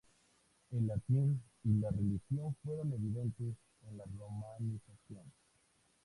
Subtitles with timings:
[0.71, 3.53] El latín y la religión fueron evidentes
[3.87, 5.31] en la romanización.